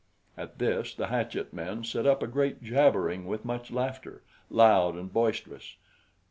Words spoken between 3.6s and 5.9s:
laughter, loud and boisterous.